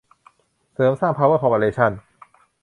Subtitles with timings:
[0.73, 1.91] เสริมสร้าง พาวเวอร์ คอร์ปอเรชั่น